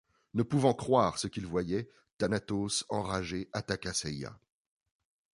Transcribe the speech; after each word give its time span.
Ne 0.33 0.41
pouvant 0.41 0.73
croire 0.73 1.19
ce 1.19 1.27
qu’il 1.27 1.45
voyait, 1.45 1.87
Thanatos, 2.17 2.85
enragé, 2.89 3.51
attaqua 3.53 3.93
Seiya. 3.93 4.35